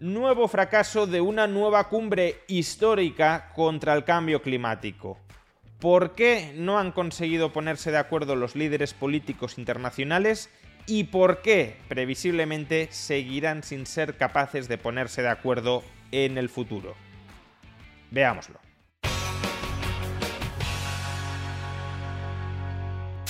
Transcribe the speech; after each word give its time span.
Nuevo 0.00 0.48
fracaso 0.48 1.06
de 1.06 1.20
una 1.20 1.46
nueva 1.46 1.90
cumbre 1.90 2.38
histórica 2.48 3.50
contra 3.54 3.92
el 3.92 4.02
cambio 4.02 4.40
climático. 4.40 5.18
¿Por 5.78 6.14
qué 6.14 6.54
no 6.56 6.78
han 6.78 6.92
conseguido 6.92 7.52
ponerse 7.52 7.90
de 7.90 7.98
acuerdo 7.98 8.34
los 8.34 8.56
líderes 8.56 8.94
políticos 8.94 9.58
internacionales? 9.58 10.48
¿Y 10.86 11.04
por 11.04 11.42
qué, 11.42 11.76
previsiblemente, 11.88 12.88
seguirán 12.90 13.62
sin 13.62 13.84
ser 13.84 14.16
capaces 14.16 14.68
de 14.68 14.78
ponerse 14.78 15.20
de 15.20 15.28
acuerdo 15.28 15.82
en 16.12 16.38
el 16.38 16.48
futuro? 16.48 16.94
Veámoslo. 18.10 18.58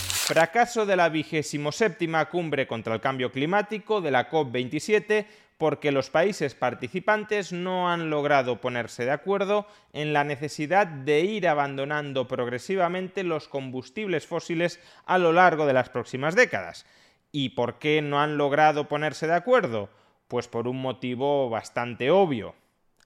Fracaso 0.04 0.86
de 0.86 0.94
la 0.94 1.08
vigésimo 1.08 1.72
séptima 1.72 2.28
cumbre 2.28 2.68
contra 2.68 2.94
el 2.94 3.00
cambio 3.00 3.32
climático 3.32 4.00
de 4.00 4.12
la 4.12 4.30
COP27 4.30 5.26
porque 5.60 5.92
los 5.92 6.08
países 6.08 6.54
participantes 6.54 7.52
no 7.52 7.90
han 7.90 8.08
logrado 8.08 8.62
ponerse 8.62 9.04
de 9.04 9.10
acuerdo 9.10 9.66
en 9.92 10.14
la 10.14 10.24
necesidad 10.24 10.86
de 10.86 11.20
ir 11.20 11.46
abandonando 11.46 12.26
progresivamente 12.26 13.24
los 13.24 13.46
combustibles 13.46 14.26
fósiles 14.26 14.80
a 15.04 15.18
lo 15.18 15.34
largo 15.34 15.66
de 15.66 15.74
las 15.74 15.90
próximas 15.90 16.34
décadas. 16.34 16.86
¿Y 17.30 17.50
por 17.50 17.78
qué 17.78 18.00
no 18.00 18.22
han 18.22 18.38
logrado 18.38 18.88
ponerse 18.88 19.26
de 19.26 19.34
acuerdo? 19.34 19.90
Pues 20.28 20.48
por 20.48 20.66
un 20.66 20.80
motivo 20.80 21.50
bastante 21.50 22.10
obvio. 22.10 22.54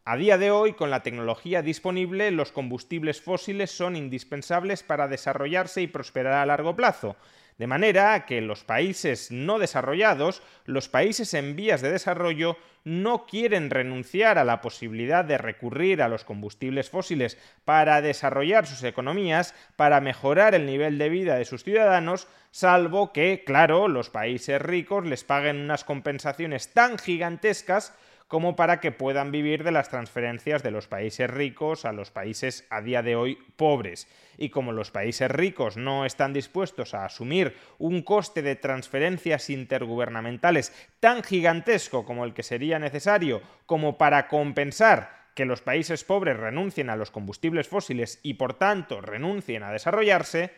A 0.06 0.18
día 0.18 0.36
de 0.36 0.50
hoy, 0.50 0.74
con 0.74 0.90
la 0.90 1.02
tecnología 1.02 1.62
disponible, 1.62 2.30
los 2.30 2.52
combustibles 2.52 3.22
fósiles 3.22 3.70
son 3.70 3.96
indispensables 3.96 4.82
para 4.82 5.08
desarrollarse 5.08 5.80
y 5.80 5.86
prosperar 5.86 6.34
a 6.34 6.44
largo 6.44 6.76
plazo. 6.76 7.16
De 7.56 7.66
manera 7.66 8.26
que 8.26 8.42
los 8.42 8.64
países 8.64 9.30
no 9.30 9.58
desarrollados, 9.58 10.42
los 10.66 10.90
países 10.90 11.32
en 11.32 11.56
vías 11.56 11.80
de 11.80 11.90
desarrollo, 11.90 12.58
no 12.84 13.24
quieren 13.24 13.70
renunciar 13.70 14.36
a 14.36 14.44
la 14.44 14.60
posibilidad 14.60 15.24
de 15.24 15.38
recurrir 15.38 16.02
a 16.02 16.08
los 16.08 16.24
combustibles 16.24 16.90
fósiles 16.90 17.38
para 17.64 18.02
desarrollar 18.02 18.66
sus 18.66 18.82
economías, 18.82 19.54
para 19.76 20.02
mejorar 20.02 20.54
el 20.54 20.66
nivel 20.66 20.98
de 20.98 21.08
vida 21.08 21.36
de 21.36 21.46
sus 21.46 21.64
ciudadanos, 21.64 22.28
salvo 22.50 23.10
que, 23.14 23.42
claro, 23.46 23.88
los 23.88 24.10
países 24.10 24.60
ricos 24.60 25.06
les 25.06 25.24
paguen 25.24 25.62
unas 25.62 25.82
compensaciones 25.82 26.74
tan 26.74 26.98
gigantescas 26.98 27.94
como 28.28 28.56
para 28.56 28.80
que 28.80 28.92
puedan 28.92 29.30
vivir 29.30 29.64
de 29.64 29.72
las 29.72 29.90
transferencias 29.90 30.62
de 30.62 30.70
los 30.70 30.88
países 30.88 31.28
ricos 31.28 31.84
a 31.84 31.92
los 31.92 32.10
países 32.10 32.66
a 32.70 32.80
día 32.80 33.02
de 33.02 33.16
hoy 33.16 33.38
pobres. 33.56 34.08
Y 34.38 34.48
como 34.48 34.72
los 34.72 34.90
países 34.90 35.30
ricos 35.30 35.76
no 35.76 36.04
están 36.04 36.32
dispuestos 36.32 36.94
a 36.94 37.04
asumir 37.04 37.56
un 37.78 38.02
coste 38.02 38.42
de 38.42 38.56
transferencias 38.56 39.50
intergubernamentales 39.50 40.72
tan 41.00 41.22
gigantesco 41.22 42.04
como 42.04 42.24
el 42.24 42.34
que 42.34 42.42
sería 42.42 42.78
necesario 42.78 43.42
como 43.66 43.98
para 43.98 44.26
compensar 44.28 45.24
que 45.34 45.44
los 45.44 45.62
países 45.62 46.04
pobres 46.04 46.36
renuncien 46.36 46.90
a 46.90 46.96
los 46.96 47.10
combustibles 47.10 47.68
fósiles 47.68 48.20
y 48.22 48.34
por 48.34 48.54
tanto 48.54 49.00
renuncien 49.00 49.64
a 49.64 49.72
desarrollarse, 49.72 50.52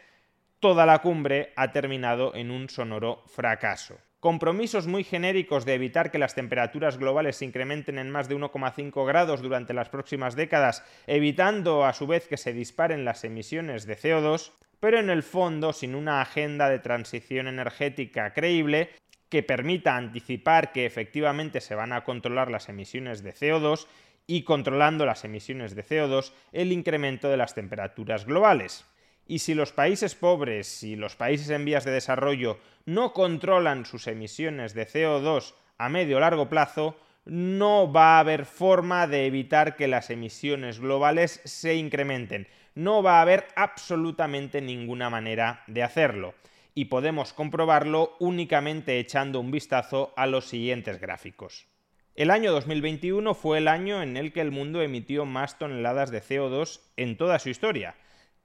toda 0.60 0.86
la 0.86 1.00
cumbre 1.00 1.52
ha 1.56 1.72
terminado 1.72 2.34
en 2.34 2.50
un 2.50 2.68
sonoro 2.68 3.24
fracaso 3.26 3.98
compromisos 4.20 4.86
muy 4.86 5.04
genéricos 5.04 5.64
de 5.64 5.74
evitar 5.74 6.10
que 6.10 6.18
las 6.18 6.34
temperaturas 6.34 6.98
globales 6.98 7.36
se 7.36 7.44
incrementen 7.44 7.98
en 7.98 8.10
más 8.10 8.28
de 8.28 8.36
1,5 8.36 9.06
grados 9.06 9.42
durante 9.42 9.74
las 9.74 9.88
próximas 9.88 10.36
décadas, 10.36 10.84
evitando 11.06 11.84
a 11.84 11.92
su 11.92 12.06
vez 12.06 12.26
que 12.26 12.36
se 12.36 12.52
disparen 12.52 13.04
las 13.04 13.24
emisiones 13.24 13.86
de 13.86 13.96
CO2, 13.96 14.52
pero 14.80 14.98
en 14.98 15.10
el 15.10 15.22
fondo 15.22 15.72
sin 15.72 15.94
una 15.94 16.20
agenda 16.20 16.68
de 16.68 16.78
transición 16.78 17.46
energética 17.46 18.32
creíble 18.32 18.90
que 19.28 19.42
permita 19.42 19.96
anticipar 19.96 20.72
que 20.72 20.86
efectivamente 20.86 21.60
se 21.60 21.74
van 21.74 21.92
a 21.92 22.04
controlar 22.04 22.50
las 22.50 22.68
emisiones 22.68 23.22
de 23.22 23.34
CO2 23.34 23.86
y 24.26 24.42
controlando 24.42 25.06
las 25.06 25.24
emisiones 25.24 25.74
de 25.74 25.84
CO2 25.84 26.32
el 26.52 26.72
incremento 26.72 27.28
de 27.28 27.36
las 27.36 27.54
temperaturas 27.54 28.26
globales. 28.26 28.86
Y 29.28 29.40
si 29.40 29.54
los 29.54 29.72
países 29.72 30.14
pobres 30.14 30.84
y 30.84 30.94
los 30.94 31.16
países 31.16 31.50
en 31.50 31.64
vías 31.64 31.84
de 31.84 31.90
desarrollo 31.90 32.60
no 32.84 33.12
controlan 33.12 33.84
sus 33.84 34.06
emisiones 34.06 34.72
de 34.72 34.86
CO2 34.86 35.54
a 35.78 35.88
medio 35.88 36.18
o 36.18 36.20
largo 36.20 36.48
plazo, 36.48 36.96
no 37.24 37.92
va 37.92 38.16
a 38.16 38.20
haber 38.20 38.44
forma 38.44 39.08
de 39.08 39.26
evitar 39.26 39.74
que 39.74 39.88
las 39.88 40.10
emisiones 40.10 40.78
globales 40.78 41.40
se 41.44 41.74
incrementen. 41.74 42.46
No 42.76 43.02
va 43.02 43.18
a 43.18 43.22
haber 43.22 43.48
absolutamente 43.56 44.60
ninguna 44.60 45.10
manera 45.10 45.64
de 45.66 45.82
hacerlo. 45.82 46.34
Y 46.74 46.84
podemos 46.84 47.32
comprobarlo 47.32 48.14
únicamente 48.20 49.00
echando 49.00 49.40
un 49.40 49.50
vistazo 49.50 50.12
a 50.16 50.26
los 50.26 50.44
siguientes 50.44 51.00
gráficos. 51.00 51.66
El 52.14 52.30
año 52.30 52.52
2021 52.52 53.34
fue 53.34 53.58
el 53.58 53.66
año 53.66 54.02
en 54.02 54.16
el 54.16 54.32
que 54.32 54.40
el 54.40 54.52
mundo 54.52 54.82
emitió 54.82 55.24
más 55.24 55.58
toneladas 55.58 56.10
de 56.12 56.22
CO2 56.22 56.80
en 56.96 57.16
toda 57.16 57.40
su 57.40 57.48
historia 57.48 57.96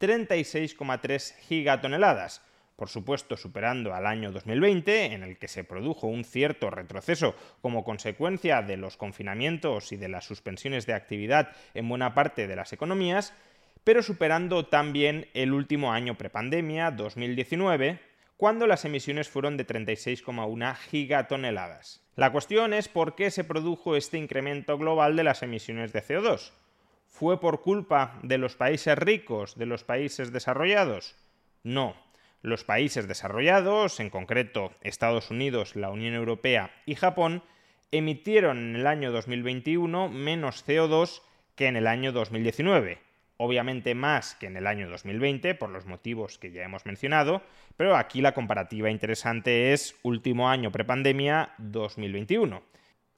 36,3 0.02 1.36
gigatoneladas, 1.48 2.42
por 2.76 2.90
supuesto 2.90 3.38
superando 3.38 3.94
al 3.94 4.08
año 4.08 4.32
2020, 4.32 5.14
en 5.14 5.22
el 5.22 5.38
que 5.38 5.48
se 5.48 5.64
produjo 5.64 6.08
un 6.08 6.24
cierto 6.24 6.72
retroceso 6.72 7.36
como 7.62 7.84
consecuencia 7.84 8.64
de 8.64 8.78
los 8.78 8.98
confinamientos 8.98 9.92
y 9.92 9.98
de 9.98 10.10
las 10.10 10.26
suspensiones 10.26 10.88
de 10.88 10.96
actividad 10.96 11.52
en 11.76 11.88
buena 11.88 12.16
parte 12.16 12.48
de 12.48 12.56
las 12.56 12.74
economías, 12.74 13.36
pero 13.84 14.02
superando 14.02 14.66
también 14.66 15.28
el 15.36 15.54
último 15.54 15.94
año 15.94 16.18
prepandemia, 16.18 16.90
2019, 16.90 18.00
cuando 18.38 18.66
las 18.66 18.86
emisiones 18.86 19.30
fueron 19.30 19.58
de 19.58 19.68
36,1 19.68 20.76
gigatoneladas. 20.76 22.02
La 22.16 22.32
cuestión 22.32 22.74
es 22.74 22.88
por 22.88 23.14
qué 23.14 23.30
se 23.30 23.44
produjo 23.44 23.96
este 23.96 24.18
incremento 24.18 24.80
global 24.80 25.16
de 25.16 25.24
las 25.24 25.44
emisiones 25.44 25.94
de 25.94 26.04
CO2. 26.04 26.52
¿Fue 27.12 27.40
por 27.40 27.62
culpa 27.62 28.18
de 28.24 28.40
los 28.40 28.56
países 28.56 28.98
ricos, 28.98 29.56
de 29.56 29.68
los 29.68 29.84
países 29.84 30.32
desarrollados? 30.32 31.18
No. 31.62 31.96
Los 32.42 32.64
países 32.64 33.08
desarrollados, 33.08 34.00
en 34.00 34.10
concreto 34.10 34.72
Estados 34.82 35.30
Unidos, 35.30 35.76
la 35.76 35.92
Unión 35.92 36.16
Europea 36.16 36.72
y 36.86 36.96
Japón, 36.96 37.44
emitieron 37.92 38.58
en 38.58 38.76
el 38.78 38.88
año 38.88 39.12
2021 39.12 40.10
menos 40.10 40.66
CO2 40.66 41.22
que 41.56 41.68
en 41.68 41.76
el 41.76 41.86
año 41.86 42.12
2019. 42.14 43.00
Obviamente 43.38 43.94
más 43.94 44.34
que 44.36 44.48
en 44.48 44.56
el 44.56 44.66
año 44.66 44.90
2020, 44.90 45.54
por 45.56 45.70
los 45.70 45.86
motivos 45.86 46.40
que 46.40 46.52
ya 46.52 46.64
hemos 46.64 46.86
mencionado, 46.86 47.44
pero 47.76 47.98
aquí 47.98 48.22
la 48.22 48.34
comparativa 48.34 48.90
interesante 48.90 49.74
es 49.74 49.96
último 50.02 50.50
año 50.50 50.72
prepandemia 50.72 51.54
2021 51.58 52.72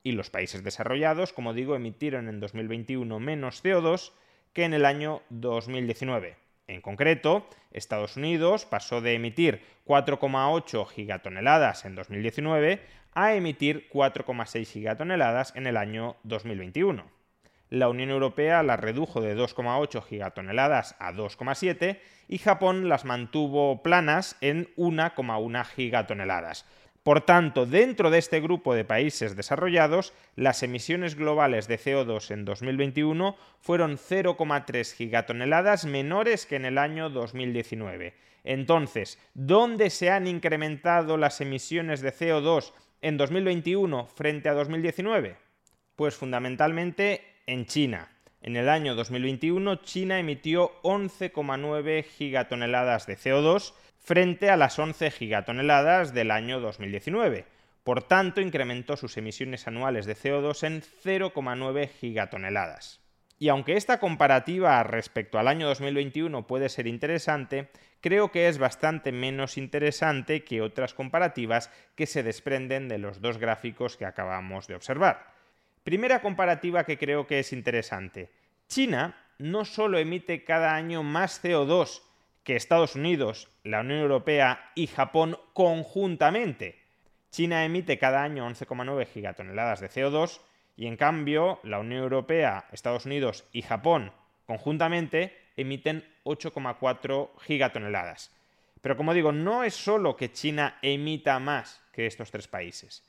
y 0.03 0.11
los 0.11 0.29
países 0.29 0.63
desarrollados, 0.63 1.33
como 1.33 1.53
digo, 1.53 1.75
emitieron 1.75 2.27
en 2.27 2.39
2021 2.39 3.19
menos 3.19 3.63
CO2 3.63 4.11
que 4.51 4.65
en 4.65 4.73
el 4.73 4.85
año 4.85 5.21
2019. 5.29 6.35
En 6.67 6.81
concreto, 6.81 7.47
Estados 7.71 8.17
Unidos 8.17 8.65
pasó 8.65 9.01
de 9.01 9.15
emitir 9.15 9.61
4,8 9.85 10.87
gigatoneladas 10.87 11.85
en 11.85 11.95
2019 11.95 12.81
a 13.13 13.33
emitir 13.35 13.89
4,6 13.91 14.65
gigatoneladas 14.65 15.55
en 15.55 15.67
el 15.67 15.77
año 15.77 16.17
2021. 16.23 17.05
La 17.69 17.89
Unión 17.89 18.11
Europea 18.11 18.61
las 18.61 18.79
redujo 18.79 19.19
de 19.19 19.35
2,8 19.35 20.03
gigatoneladas 20.03 20.95
a 20.99 21.11
2,7 21.11 21.99
y 22.27 22.37
Japón 22.37 22.87
las 22.87 23.03
mantuvo 23.03 23.81
planas 23.81 24.37
en 24.41 24.73
1,1 24.75 25.65
gigatoneladas. 25.65 26.65
Por 27.03 27.19
tanto, 27.19 27.65
dentro 27.65 28.09
de 28.09 28.17
este 28.17 28.39
grupo 28.39 28.73
de 28.73 28.85
países 28.85 29.35
desarrollados, 29.35 30.13
las 30.37 30.63
emisiones 30.63 31.15
globales 31.15 31.67
de 31.67 31.77
CO2 31.77 32.31
en 32.31 32.45
2021 32.45 33.35
fueron 33.59 33.97
0,3 33.97 34.93
gigatoneladas 34.93 35.83
menores 35.83 36.45
que 36.45 36.55
en 36.55 36.63
el 36.63 36.77
año 36.77 37.09
2019. 37.09 38.13
Entonces, 38.45 39.19
¿dónde 39.33 39.89
se 39.89 40.11
han 40.11 40.27
incrementado 40.27 41.17
las 41.17 41.41
emisiones 41.41 41.99
de 41.99 42.13
CO2 42.13 42.71
en 43.01 43.17
2021 43.17 44.07
frente 44.07 44.47
a 44.47 44.53
2019? 44.53 45.35
Pues 45.97 46.15
fundamentalmente 46.15 47.21
en 47.47 47.65
China. 47.65 48.09
En 48.41 48.55
el 48.55 48.69
año 48.69 48.95
2021 48.95 49.75
China 49.83 50.19
emitió 50.19 50.71
11,9 50.83 52.03
gigatoneladas 52.03 53.07
de 53.07 53.17
CO2 53.17 53.73
frente 54.03 54.49
a 54.49 54.57
las 54.57 54.77
11 54.77 55.11
gigatoneladas 55.11 56.13
del 56.13 56.31
año 56.31 56.59
2019. 56.59 57.45
Por 57.83 58.03
tanto, 58.03 58.41
incrementó 58.41 58.97
sus 58.97 59.17
emisiones 59.17 59.67
anuales 59.67 60.05
de 60.05 60.15
CO2 60.15 60.63
en 60.65 60.81
0,9 60.81 61.89
gigatoneladas. 61.89 63.01
Y 63.39 63.49
aunque 63.49 63.75
esta 63.75 63.99
comparativa 63.99 64.81
respecto 64.83 65.39
al 65.39 65.47
año 65.47 65.67
2021 65.67 66.47
puede 66.47 66.69
ser 66.69 66.87
interesante, 66.87 67.69
creo 67.99 68.31
que 68.31 68.47
es 68.47 68.57
bastante 68.57 69.11
menos 69.11 69.57
interesante 69.57 70.43
que 70.43 70.61
otras 70.61 70.93
comparativas 70.93 71.69
que 71.95 72.05
se 72.05 72.23
desprenden 72.23 72.87
de 72.87 72.99
los 72.99 73.21
dos 73.21 73.37
gráficos 73.37 73.97
que 73.97 74.05
acabamos 74.05 74.67
de 74.67 74.75
observar. 74.75 75.33
Primera 75.83 76.21
comparativa 76.21 76.85
que 76.85 76.97
creo 76.97 77.27
que 77.27 77.39
es 77.39 77.51
interesante. 77.51 78.31
China 78.67 79.17
no 79.39 79.65
solo 79.65 79.97
emite 79.97 80.45
cada 80.45 80.75
año 80.75 81.03
más 81.03 81.43
CO2 81.43 82.01
que 82.43 82.55
Estados 82.55 82.95
Unidos, 82.95 83.49
la 83.63 83.81
Unión 83.81 83.99
Europea 83.99 84.71
y 84.75 84.87
Japón 84.87 85.37
conjuntamente. 85.53 86.79
China 87.31 87.65
emite 87.65 87.97
cada 87.97 88.23
año 88.23 88.47
11,9 88.47 89.07
gigatoneladas 89.07 89.79
de 89.79 89.89
CO2 89.89 90.41
y 90.75 90.87
en 90.87 90.97
cambio 90.97 91.59
la 91.63 91.79
Unión 91.79 92.03
Europea, 92.03 92.65
Estados 92.71 93.05
Unidos 93.05 93.45
y 93.51 93.61
Japón 93.61 94.11
conjuntamente 94.45 95.37
emiten 95.55 96.03
8,4 96.25 97.29
gigatoneladas. 97.39 98.31
Pero 98.81 98.97
como 98.97 99.13
digo, 99.13 99.31
no 99.31 99.63
es 99.63 99.73
solo 99.73 100.17
que 100.17 100.31
China 100.31 100.77
emita 100.81 101.39
más 101.39 101.81
que 101.93 102.05
estos 102.05 102.31
tres 102.31 102.47
países, 102.47 103.03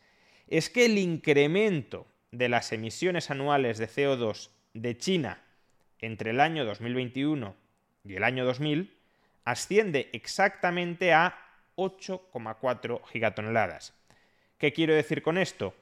es 0.47 0.71
que 0.71 0.85
el 0.87 0.99
incremento 0.99 2.07
de 2.31 2.49
las 2.49 2.73
emisiones 2.73 3.31
anuales 3.31 3.79
de 3.79 3.89
CO2 3.89 4.51
de 4.75 4.97
China 4.97 5.43
entre 5.99 6.31
el 6.31 6.41
año 6.41 6.65
2021 6.65 7.57
y 8.05 8.15
el 8.15 8.25
año 8.25 8.45
2000 8.45 8.95
asciende 9.45 10.11
exactamente 10.13 11.13
a 11.13 11.39
8,4 11.77 13.05
gigatoneladas. 13.07 13.95
¿Qué 14.59 14.73
quiero 14.73 14.95
decir 14.95 15.23
con 15.23 15.39
esto? 15.39 15.75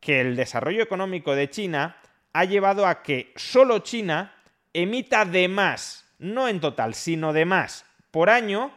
Que 0.00 0.20
el 0.20 0.36
desarrollo 0.36 0.82
económico 0.82 1.34
de 1.34 1.50
China 1.50 1.96
ha 2.32 2.44
llevado 2.44 2.86
a 2.86 3.02
que 3.02 3.32
solo 3.36 3.80
China 3.80 4.34
emita 4.72 5.24
de 5.24 5.48
más, 5.48 6.12
no 6.18 6.48
en 6.48 6.60
total, 6.60 6.94
sino 6.94 7.32
de 7.32 7.44
más, 7.44 7.86
por 8.10 8.30
año, 8.30 8.72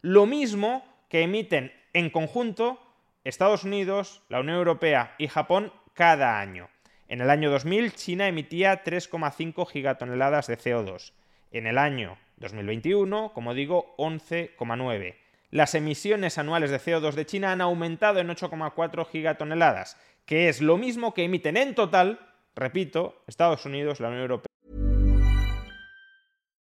lo 0.00 0.26
mismo 0.26 0.84
que 1.08 1.22
emiten 1.22 1.72
en 1.92 2.10
conjunto 2.10 2.80
Estados 3.24 3.64
Unidos, 3.64 4.22
la 4.28 4.40
Unión 4.40 4.56
Europea 4.56 5.14
y 5.18 5.28
Japón 5.28 5.72
cada 5.94 6.40
año. 6.40 6.68
En 7.08 7.20
el 7.20 7.30
año 7.30 7.50
2000, 7.50 7.92
China 7.94 8.28
emitía 8.28 8.84
3,5 8.84 9.66
gigatoneladas 9.68 10.46
de 10.46 10.56
CO2. 10.56 11.12
En 11.50 11.66
el 11.66 11.76
año 11.76 12.16
2021, 12.40 13.32
como 13.32 13.54
digo, 13.54 13.94
11,9. 13.98 15.14
Las 15.50 15.74
emisiones 15.74 16.38
anuales 16.38 16.70
de 16.70 16.80
CO2 16.80 17.14
de 17.14 17.26
China 17.26 17.52
han 17.52 17.60
aumentado 17.60 18.18
en 18.20 18.28
8,4 18.28 19.06
gigatoneladas, 19.06 19.96
que 20.24 20.48
es 20.48 20.60
lo 20.60 20.76
mismo 20.76 21.12
que 21.12 21.24
emiten 21.24 21.56
en 21.56 21.74
total, 21.74 22.20
repito, 22.54 23.22
Estados 23.26 23.64
Unidos, 23.66 24.00
la 24.00 24.08
Unión 24.08 24.22
Europea. 24.22 24.46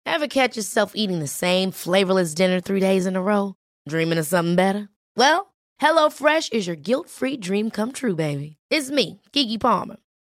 Ever 0.05 0.27
catch 0.27 0.55
yourself 0.55 0.93
eating 0.95 1.19
the 1.19 1.27
same 1.27 1.71
flavorless 1.71 2.35
dinner 2.35 2.61
three 2.61 2.79
days 2.79 3.05
in 3.05 3.15
a 3.15 3.21
row? 3.21 3.55
Dreaming 3.87 4.19
of 4.19 4.27
something 4.27 4.55
better? 4.55 4.89
Well, 5.17 5.53
HelloFresh 5.81 6.53
is 6.53 6.67
your 6.67 6.75
guilt-free 6.75 7.37
dream 7.37 7.71
come 7.71 7.91
true, 7.91 8.15
baby. 8.15 8.57
It's 8.69 8.91
me, 8.91 9.21
Kiki 9.31 9.57
Palmer. 9.57 9.97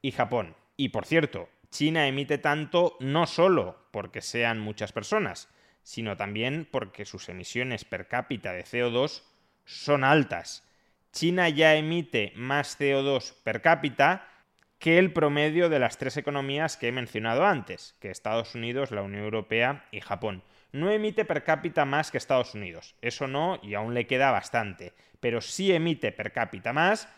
Y 0.00 0.12
Japón. 0.12 0.56
Y 0.76 0.90
por 0.90 1.06
cierto, 1.06 1.48
China 1.70 2.06
emite 2.06 2.38
tanto 2.38 2.96
no 3.00 3.26
solo 3.26 3.86
porque 3.90 4.20
sean 4.20 4.60
muchas 4.60 4.92
personas, 4.92 5.48
sino 5.82 6.16
también 6.16 6.68
porque 6.70 7.04
sus 7.04 7.28
emisiones 7.28 7.84
per 7.84 8.08
cápita 8.08 8.52
de 8.52 8.64
CO2 8.64 9.22
son 9.64 10.04
altas. 10.04 10.68
China 11.12 11.48
ya 11.48 11.74
emite 11.74 12.32
más 12.36 12.78
CO2 12.78 13.34
per 13.42 13.62
cápita 13.62 14.28
que 14.78 14.98
el 14.98 15.12
promedio 15.12 15.68
de 15.68 15.78
las 15.78 15.96
tres 15.96 16.16
economías 16.16 16.76
que 16.76 16.88
he 16.88 16.92
mencionado 16.92 17.44
antes, 17.46 17.94
que 18.00 18.10
Estados 18.10 18.54
Unidos, 18.54 18.90
la 18.90 19.02
Unión 19.02 19.22
Europea 19.22 19.86
y 19.92 20.00
Japón. 20.00 20.42
No 20.72 20.90
emite 20.90 21.24
per 21.24 21.44
cápita 21.44 21.84
más 21.84 22.10
que 22.10 22.18
Estados 22.18 22.54
Unidos, 22.54 22.96
eso 23.00 23.28
no, 23.28 23.60
y 23.62 23.74
aún 23.74 23.94
le 23.94 24.06
queda 24.06 24.30
bastante, 24.30 24.92
pero 25.20 25.40
sí 25.40 25.72
emite 25.72 26.10
per 26.12 26.32
cápita 26.32 26.72
más 26.72 27.08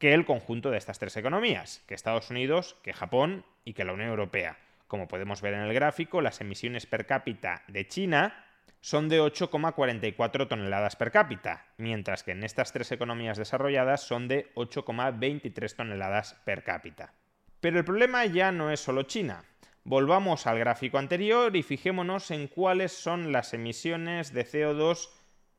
que 0.00 0.14
el 0.14 0.24
conjunto 0.24 0.70
de 0.70 0.78
estas 0.78 0.98
tres 0.98 1.14
economías, 1.18 1.84
que 1.86 1.94
Estados 1.94 2.30
Unidos, 2.30 2.74
que 2.82 2.94
Japón 2.94 3.44
y 3.66 3.74
que 3.74 3.84
la 3.84 3.92
Unión 3.92 4.08
Europea. 4.08 4.58
Como 4.88 5.06
podemos 5.06 5.42
ver 5.42 5.52
en 5.52 5.60
el 5.60 5.74
gráfico, 5.74 6.22
las 6.22 6.40
emisiones 6.40 6.86
per 6.86 7.04
cápita 7.04 7.62
de 7.68 7.86
China 7.86 8.46
son 8.80 9.10
de 9.10 9.20
8,44 9.20 10.48
toneladas 10.48 10.96
per 10.96 11.12
cápita, 11.12 11.66
mientras 11.76 12.24
que 12.24 12.32
en 12.32 12.44
estas 12.44 12.72
tres 12.72 12.90
economías 12.92 13.36
desarrolladas 13.36 14.00
son 14.00 14.26
de 14.26 14.50
8,23 14.54 15.76
toneladas 15.76 16.32
per 16.46 16.64
cápita. 16.64 17.12
Pero 17.60 17.78
el 17.78 17.84
problema 17.84 18.24
ya 18.24 18.52
no 18.52 18.70
es 18.70 18.80
solo 18.80 19.02
China. 19.02 19.44
Volvamos 19.84 20.46
al 20.46 20.58
gráfico 20.58 20.96
anterior 20.96 21.54
y 21.54 21.62
fijémonos 21.62 22.30
en 22.30 22.48
cuáles 22.48 22.92
son 22.92 23.32
las 23.32 23.52
emisiones 23.52 24.32
de 24.32 24.46
CO2 24.46 25.10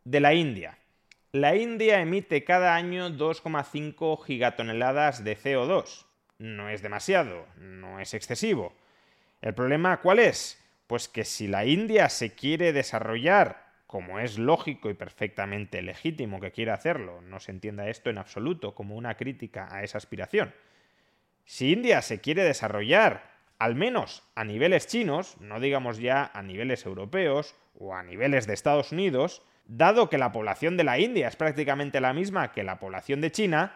de 0.04 0.20
la 0.20 0.34
India. 0.34 0.80
La 1.34 1.56
India 1.56 2.02
emite 2.02 2.44
cada 2.44 2.76
año 2.76 3.10
2,5 3.10 4.22
gigatoneladas 4.24 5.24
de 5.24 5.38
CO2. 5.38 6.06
No 6.38 6.70
es 6.70 6.82
demasiado, 6.82 7.48
no 7.58 8.00
es 8.00 8.14
excesivo, 8.14 8.74
¿El 9.42 9.56
problema 9.56 10.02
cuál 10.02 10.20
es? 10.20 10.64
Pues 10.86 11.08
que 11.08 11.26
si 11.26 11.48
la 11.48 11.66
India 11.66 12.10
se 12.10 12.36
quiere 12.36 12.74
desarrollar, 12.74 13.66
como 13.88 14.20
es 14.20 14.38
lógico 14.38 14.90
y 14.90 14.94
perfectamente 14.94 15.82
legítimo 15.82 16.40
que 16.40 16.52
quiera 16.52 16.76
hacerlo, 16.76 17.22
no 17.22 17.40
se 17.40 17.52
entienda 17.52 17.90
esto 17.90 18.12
en 18.12 18.20
absoluto 18.20 18.76
como 18.76 18.96
una 18.96 19.16
crítica 19.16 19.68
a 19.72 19.84
esa 19.84 19.98
aspiración, 19.98 20.54
si 21.44 21.74
India 21.74 22.04
se 22.04 22.22
quiere 22.22 22.44
desarrollar, 22.44 23.32
al 23.58 23.76
menos 23.76 24.24
a 24.36 24.44
niveles 24.44 24.86
chinos, 24.86 25.38
no 25.42 25.60
digamos 25.60 25.98
ya 25.98 26.30
a 26.34 26.44
niveles 26.44 26.86
europeos 26.86 27.56
o 27.80 27.96
a 27.96 28.04
niveles 28.04 28.46
de 28.46 28.54
Estados 28.54 28.92
Unidos, 28.92 29.42
dado 29.66 30.10
que 30.10 30.18
la 30.18 30.32
población 30.32 30.78
de 30.78 30.84
la 30.84 31.00
India 31.00 31.28
es 31.28 31.36
prácticamente 31.36 32.02
la 32.02 32.14
misma 32.14 32.52
que 32.52 32.64
la 32.64 32.80
población 32.80 33.22
de 33.22 33.32
China, 33.32 33.76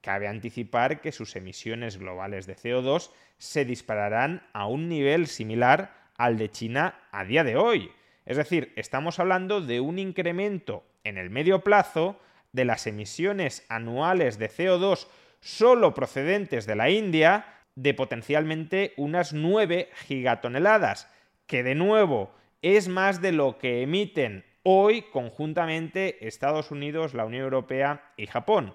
cabe 0.00 0.28
anticipar 0.28 1.00
que 1.00 1.12
sus 1.12 1.36
emisiones 1.36 1.98
globales 1.98 2.46
de 2.46 2.56
CO2 2.56 3.10
se 3.38 3.64
dispararán 3.64 4.42
a 4.52 4.66
un 4.66 4.88
nivel 4.88 5.26
similar 5.26 5.94
al 6.16 6.38
de 6.38 6.50
China 6.50 6.98
a 7.10 7.24
día 7.24 7.44
de 7.44 7.56
hoy. 7.56 7.90
Es 8.26 8.36
decir, 8.36 8.72
estamos 8.76 9.18
hablando 9.18 9.60
de 9.60 9.80
un 9.80 9.98
incremento 9.98 10.84
en 11.04 11.18
el 11.18 11.30
medio 11.30 11.62
plazo 11.62 12.20
de 12.52 12.64
las 12.64 12.86
emisiones 12.86 13.64
anuales 13.68 14.38
de 14.38 14.50
CO2 14.50 15.06
solo 15.40 15.94
procedentes 15.94 16.66
de 16.66 16.76
la 16.76 16.90
India 16.90 17.46
de 17.74 17.94
potencialmente 17.94 18.92
unas 18.96 19.32
9 19.32 19.88
gigatoneladas, 20.06 21.08
que 21.46 21.62
de 21.62 21.74
nuevo 21.74 22.34
es 22.60 22.88
más 22.88 23.20
de 23.20 23.32
lo 23.32 23.58
que 23.58 23.82
emiten 23.82 24.44
hoy 24.62 25.02
conjuntamente 25.02 26.26
Estados 26.26 26.70
Unidos, 26.70 27.14
la 27.14 27.24
Unión 27.24 27.44
Europea 27.44 28.12
y 28.16 28.26
Japón. 28.26 28.74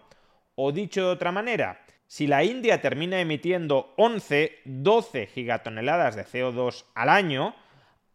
O 0.56 0.72
dicho 0.72 1.06
de 1.06 1.12
otra 1.12 1.32
manera, 1.32 1.86
si 2.08 2.28
la 2.28 2.44
India 2.44 2.82
termina 2.82 3.20
emitiendo 3.20 3.94
11, 3.98 4.60
12 4.66 5.28
gigatoneladas 5.28 6.16
de 6.16 6.26
CO2 6.26 6.86
al 6.96 7.10
año, 7.10 7.56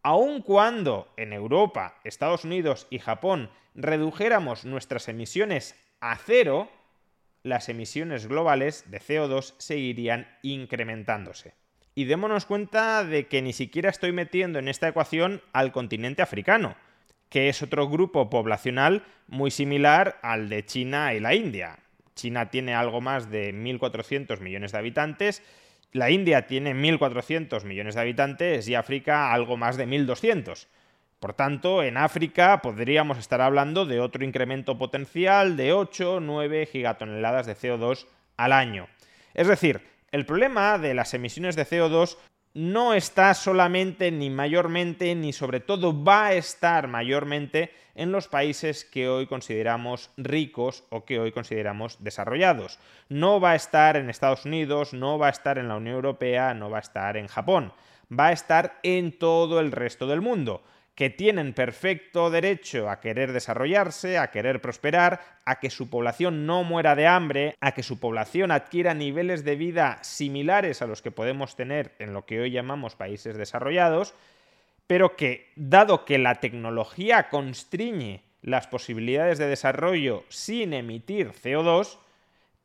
aun 0.01 0.41
cuando 0.41 1.13
en 1.15 1.31
Europa, 1.31 1.99
Estados 2.03 2.43
Unidos 2.43 2.87
y 2.89 2.99
Japón 2.99 3.49
redujéramos 3.75 4.65
nuestras 4.65 5.07
emisiones 5.07 5.75
a 5.99 6.17
cero, 6.17 6.69
las 7.43 7.69
emisiones 7.69 8.27
globales 8.27 8.89
de 8.91 8.99
CO2 8.99 9.53
seguirían 9.57 10.27
incrementándose. 10.41 11.53
Y 11.95 12.05
démonos 12.05 12.45
cuenta 12.45 13.03
de 13.03 13.27
que 13.27 13.41
ni 13.41 13.53
siquiera 13.53 13.89
estoy 13.89 14.11
metiendo 14.11 14.59
en 14.59 14.67
esta 14.67 14.87
ecuación 14.87 15.41
al 15.53 15.71
continente 15.71 16.21
africano, 16.21 16.75
que 17.33 17.49
es 17.49 17.63
otro 17.63 17.89
grupo 17.89 18.29
poblacional 18.29 19.01
muy 19.27 19.49
similar 19.49 20.19
al 20.21 20.49
de 20.49 20.63
China 20.67 21.15
y 21.15 21.19
la 21.19 21.33
India. 21.33 21.79
China 22.13 22.51
tiene 22.51 22.75
algo 22.75 23.01
más 23.01 23.31
de 23.31 23.51
1.400 23.55 24.39
millones 24.39 24.71
de 24.71 24.77
habitantes, 24.77 25.41
la 25.93 26.11
India 26.11 26.45
tiene 26.45 26.75
1.400 26.75 27.63
millones 27.63 27.95
de 27.95 28.01
habitantes 28.01 28.67
y 28.67 28.75
África 28.75 29.33
algo 29.33 29.57
más 29.57 29.77
de 29.77 29.87
1.200. 29.87 30.67
Por 31.19 31.33
tanto, 31.33 31.81
en 31.81 31.97
África 31.97 32.61
podríamos 32.61 33.17
estar 33.17 33.41
hablando 33.41 33.87
de 33.87 33.99
otro 33.99 34.23
incremento 34.23 34.77
potencial 34.77 35.57
de 35.57 35.73
8 35.73 36.19
9 36.19 36.67
gigatoneladas 36.71 37.47
de 37.47 37.55
CO2 37.55 38.05
al 38.37 38.51
año. 38.51 38.87
Es 39.33 39.47
decir, 39.47 39.81
el 40.11 40.27
problema 40.27 40.77
de 40.77 40.93
las 40.93 41.15
emisiones 41.15 41.55
de 41.55 41.65
CO2 41.65 42.15
no 42.53 42.93
está 42.93 43.33
solamente 43.33 44.11
ni 44.11 44.29
mayormente 44.29 45.15
ni 45.15 45.33
sobre 45.33 45.59
todo 45.59 46.03
va 46.03 46.27
a 46.27 46.33
estar 46.33 46.87
mayormente 46.87 47.71
en 47.95 48.11
los 48.11 48.27
países 48.27 48.85
que 48.85 49.09
hoy 49.09 49.25
consideramos 49.25 50.11
ricos 50.17 50.83
o 50.89 51.03
que 51.05 51.19
hoy 51.19 51.31
consideramos 51.31 51.97
desarrollados. 52.03 52.79
No 53.09 53.39
va 53.39 53.51
a 53.51 53.55
estar 53.55 53.97
en 53.97 54.09
Estados 54.09 54.45
Unidos, 54.45 54.93
no 54.93 55.17
va 55.17 55.27
a 55.27 55.31
estar 55.31 55.57
en 55.57 55.67
la 55.67 55.77
Unión 55.77 55.95
Europea, 55.95 56.53
no 56.53 56.69
va 56.69 56.77
a 56.77 56.81
estar 56.81 57.17
en 57.17 57.27
Japón. 57.27 57.73
Va 58.11 58.27
a 58.27 58.33
estar 58.33 58.79
en 58.83 59.17
todo 59.17 59.59
el 59.59 59.71
resto 59.71 60.05
del 60.05 60.21
mundo 60.21 60.61
que 60.95 61.09
tienen 61.09 61.53
perfecto 61.53 62.29
derecho 62.29 62.89
a 62.89 62.99
querer 62.99 63.33
desarrollarse, 63.33 64.17
a 64.17 64.29
querer 64.29 64.61
prosperar, 64.61 65.21
a 65.43 65.59
que 65.59 65.69
su 65.69 65.89
población 65.89 66.45
no 66.45 66.63
muera 66.63 66.95
de 66.95 67.07
hambre, 67.07 67.55
a 67.61 67.71
que 67.73 67.81
su 67.81 67.99
población 67.99 68.51
adquiera 68.51 68.93
niveles 68.93 69.43
de 69.43 69.55
vida 69.55 69.97
similares 70.03 70.81
a 70.81 70.87
los 70.87 71.01
que 71.01 71.11
podemos 71.11 71.55
tener 71.55 71.95
en 71.97 72.13
lo 72.13 72.25
que 72.25 72.39
hoy 72.39 72.51
llamamos 72.51 72.95
países 72.95 73.37
desarrollados, 73.37 74.13
pero 74.85 75.15
que, 75.15 75.51
dado 75.55 76.05
que 76.05 76.19
la 76.19 76.35
tecnología 76.35 77.29
constriñe 77.29 78.21
las 78.43 78.67
posibilidades 78.67 79.39
de 79.39 79.47
desarrollo 79.47 80.25
sin 80.29 80.73
emitir 80.73 81.31
CO2, 81.31 81.97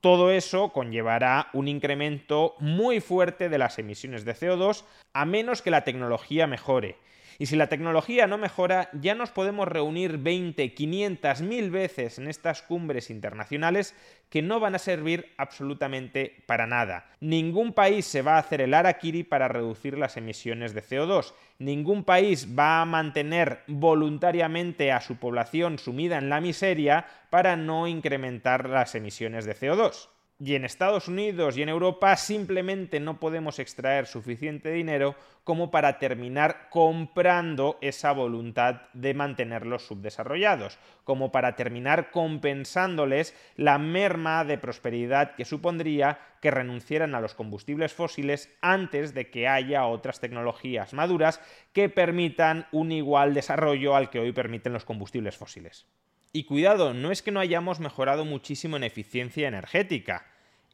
todo 0.00 0.30
eso 0.30 0.68
conllevará 0.70 1.48
un 1.54 1.66
incremento 1.66 2.54
muy 2.60 3.00
fuerte 3.00 3.48
de 3.48 3.58
las 3.58 3.78
emisiones 3.78 4.24
de 4.24 4.34
CO2 4.34 4.84
a 5.12 5.24
menos 5.24 5.62
que 5.62 5.70
la 5.70 5.84
tecnología 5.84 6.46
mejore. 6.46 6.96
Y 7.40 7.46
si 7.46 7.54
la 7.54 7.68
tecnología 7.68 8.26
no 8.26 8.36
mejora, 8.36 8.90
ya 8.92 9.14
nos 9.14 9.30
podemos 9.30 9.68
reunir 9.68 10.18
20, 10.18 10.74
500, 10.74 11.40
1000 11.40 11.70
veces 11.70 12.18
en 12.18 12.26
estas 12.26 12.62
cumbres 12.62 13.10
internacionales 13.10 13.94
que 14.28 14.42
no 14.42 14.58
van 14.58 14.74
a 14.74 14.80
servir 14.80 15.32
absolutamente 15.36 16.42
para 16.46 16.66
nada. 16.66 17.06
Ningún 17.20 17.72
país 17.72 18.06
se 18.06 18.22
va 18.22 18.34
a 18.34 18.38
hacer 18.38 18.60
el 18.60 18.74
arakiri 18.74 19.22
para 19.22 19.46
reducir 19.46 19.96
las 19.96 20.16
emisiones 20.16 20.74
de 20.74 20.82
CO2. 20.82 21.32
Ningún 21.60 22.02
país 22.02 22.58
va 22.58 22.80
a 22.80 22.84
mantener 22.84 23.62
voluntariamente 23.68 24.90
a 24.90 25.00
su 25.00 25.16
población 25.16 25.78
sumida 25.78 26.18
en 26.18 26.30
la 26.30 26.40
miseria 26.40 27.06
para 27.30 27.54
no 27.54 27.86
incrementar 27.86 28.68
las 28.68 28.96
emisiones 28.96 29.44
de 29.44 29.54
CO2 29.54 30.08
y 30.40 30.54
en 30.54 30.64
Estados 30.64 31.08
Unidos 31.08 31.56
y 31.56 31.62
en 31.62 31.68
Europa 31.68 32.16
simplemente 32.16 33.00
no 33.00 33.18
podemos 33.18 33.58
extraer 33.58 34.06
suficiente 34.06 34.70
dinero 34.70 35.16
como 35.42 35.70
para 35.70 35.98
terminar 35.98 36.68
comprando 36.70 37.76
esa 37.80 38.12
voluntad 38.12 38.82
de 38.92 39.14
mantenerlos 39.14 39.86
subdesarrollados, 39.86 40.78
como 41.02 41.32
para 41.32 41.56
terminar 41.56 42.12
compensándoles 42.12 43.34
la 43.56 43.78
merma 43.78 44.44
de 44.44 44.58
prosperidad 44.58 45.34
que 45.34 45.44
supondría 45.44 46.20
que 46.40 46.52
renunciaran 46.52 47.16
a 47.16 47.20
los 47.20 47.34
combustibles 47.34 47.92
fósiles 47.92 48.54
antes 48.60 49.14
de 49.14 49.30
que 49.30 49.48
haya 49.48 49.86
otras 49.86 50.20
tecnologías 50.20 50.92
maduras 50.92 51.40
que 51.72 51.88
permitan 51.88 52.68
un 52.70 52.92
igual 52.92 53.34
desarrollo 53.34 53.96
al 53.96 54.10
que 54.10 54.20
hoy 54.20 54.32
permiten 54.32 54.72
los 54.72 54.84
combustibles 54.84 55.36
fósiles. 55.36 55.86
Y 56.32 56.44
cuidado, 56.44 56.92
no 56.92 57.10
es 57.10 57.22
que 57.22 57.30
no 57.30 57.40
hayamos 57.40 57.80
mejorado 57.80 58.24
muchísimo 58.24 58.76
en 58.76 58.84
eficiencia 58.84 59.48
energética. 59.48 60.26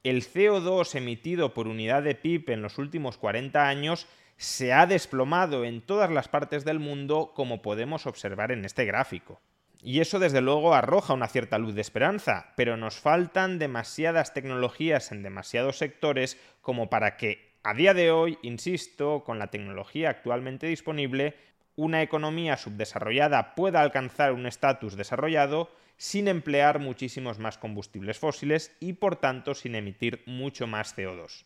El 0.02 0.22
CO2 0.22 0.96
emitido 0.96 1.54
por 1.54 1.68
unidad 1.68 2.02
de 2.02 2.14
PIB 2.14 2.50
en 2.50 2.62
los 2.62 2.78
últimos 2.78 3.16
40 3.16 3.66
años 3.66 4.06
se 4.36 4.72
ha 4.72 4.86
desplomado 4.86 5.64
en 5.64 5.80
todas 5.80 6.10
las 6.10 6.28
partes 6.28 6.64
del 6.64 6.80
mundo 6.80 7.32
como 7.34 7.62
podemos 7.62 8.06
observar 8.06 8.50
en 8.50 8.64
este 8.64 8.84
gráfico. 8.84 9.40
Y 9.80 10.00
eso 10.00 10.18
desde 10.18 10.40
luego 10.40 10.74
arroja 10.74 11.14
una 11.14 11.28
cierta 11.28 11.58
luz 11.58 11.74
de 11.74 11.82
esperanza, 11.82 12.52
pero 12.56 12.76
nos 12.76 12.96
faltan 12.96 13.58
demasiadas 13.58 14.34
tecnologías 14.34 15.12
en 15.12 15.22
demasiados 15.22 15.78
sectores 15.78 16.40
como 16.62 16.90
para 16.90 17.16
que 17.16 17.54
a 17.62 17.74
día 17.74 17.94
de 17.94 18.10
hoy, 18.10 18.38
insisto, 18.42 19.22
con 19.24 19.38
la 19.38 19.48
tecnología 19.48 20.10
actualmente 20.10 20.66
disponible, 20.66 21.34
una 21.76 22.02
economía 22.02 22.56
subdesarrollada 22.56 23.54
pueda 23.54 23.80
alcanzar 23.80 24.32
un 24.32 24.46
estatus 24.46 24.96
desarrollado 24.96 25.70
sin 25.96 26.28
emplear 26.28 26.78
muchísimos 26.78 27.38
más 27.38 27.58
combustibles 27.58 28.18
fósiles 28.18 28.76
y 28.80 28.94
por 28.94 29.16
tanto 29.16 29.54
sin 29.54 29.74
emitir 29.74 30.22
mucho 30.26 30.66
más 30.66 30.96
CO2. 30.96 31.44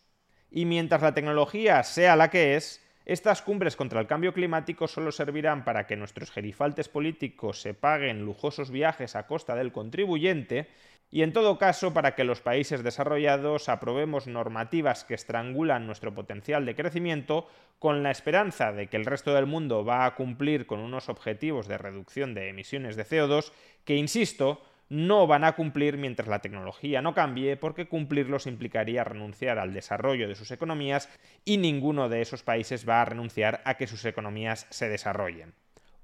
Y 0.51 0.65
mientras 0.65 1.03
la 1.03 1.15
tecnología 1.15 1.83
sea 1.83 2.17
la 2.17 2.31
que 2.31 2.57
es, 2.57 2.85
estas 3.05 3.41
cumbres 3.41 3.77
contra 3.77 4.01
el 4.01 4.07
cambio 4.07 4.35
climático 4.35 4.87
solo 4.87 5.13
servirán 5.13 5.65
para 5.65 5.87
que 5.87 5.97
nuestros 5.97 6.31
gerifaltes 6.31 6.89
políticos 6.89 7.61
se 7.61 7.73
paguen 7.73 8.25
lujosos 8.25 8.71
viajes 8.71 9.17
a 9.17 9.27
costa 9.27 9.55
del 9.55 9.73
contribuyente 9.73 10.69
y 11.11 11.23
en 11.23 11.33
todo 11.33 11.59
caso 11.59 11.95
para 11.95 12.15
que 12.15 12.25
los 12.25 12.41
países 12.41 12.83
desarrollados 12.83 13.69
aprobemos 13.69 14.27
normativas 14.27 15.05
que 15.05 15.15
estrangulan 15.15 15.87
nuestro 15.87 16.15
potencial 16.15 16.67
de 16.67 16.75
crecimiento 16.75 17.49
con 17.79 18.03
la 18.03 18.11
esperanza 18.11 18.73
de 18.73 18.89
que 18.89 18.97
el 18.97 19.07
resto 19.07 19.35
del 19.35 19.47
mundo 19.47 19.85
va 19.85 20.05
a 20.05 20.15
cumplir 20.15 20.67
con 20.67 20.81
unos 20.81 21.09
objetivos 21.09 21.69
de 21.69 21.79
reducción 21.79 22.35
de 22.35 22.49
emisiones 22.49 22.97
de 22.97 23.07
CO2 23.07 23.53
que, 23.85 23.97
insisto, 23.97 24.61
no 24.89 25.27
van 25.27 25.45
a 25.45 25.53
cumplir 25.53 25.99
mientras 25.99 26.29
la 26.29 26.41
tecnología 26.41 27.03
no 27.03 27.15
cambie 27.15 27.57
porque 27.57 27.89
cumplirlos 27.89 28.47
implicaría 28.47 29.05
renunciar 29.05 29.59
al 29.59 29.73
desarrollo 29.73 30.29
de 30.29 30.35
sus 30.35 30.51
economías 30.51 31.09
y 31.45 31.59
ninguno 31.59 32.09
de 32.09 32.23
esos 32.23 32.43
países 32.43 32.89
va 32.89 33.03
a 33.03 33.05
renunciar 33.05 33.61
a 33.65 33.75
que 33.75 33.87
sus 33.87 34.05
economías 34.05 34.67
se 34.71 34.89
desarrollen 34.89 35.55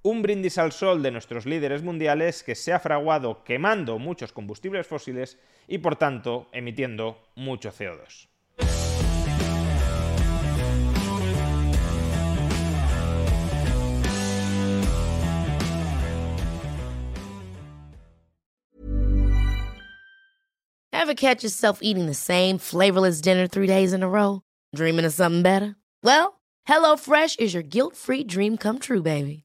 un 0.05 0.21
brindis 0.21 0.59
al 0.59 0.71
sol 0.73 1.03
de 1.03 1.11
nuestros 1.11 1.47
líderes 1.47 1.83
mundiales 1.83 2.43
que 2.43 2.55
se 2.55 2.75
ha 2.75 2.79
fraguado 2.79 3.43
quemando 3.43 3.99
muchos 3.99 4.33
combustibles 4.33 4.87
fósiles 4.87 5.39
y 5.67 5.79
por 5.79 5.97
tanto 5.97 6.47
emitiendo 6.53 7.23
mucho 7.35 7.73
CO2. 7.73 8.29
Ever 20.93 21.15
catch 21.15 21.43
yourself 21.43 21.81
eating 21.83 22.07
the 22.07 22.15
same 22.15 22.59
flavorless 22.59 23.21
dinner 23.21 23.47
three 23.47 23.67
days 23.67 23.93
in 23.93 24.03
a 24.03 24.09
row? 24.09 24.43
Dreaming 24.75 25.05
of 25.05 25.13
something 25.13 25.43
better? 25.43 25.77
Well, 26.03 26.41
HelloFresh 26.67 27.41
is 27.41 27.53
your 27.53 27.63
guilt-free 27.63 28.25
dream 28.25 28.57
come 28.57 28.79
true, 28.79 29.03
baby. 29.03 29.44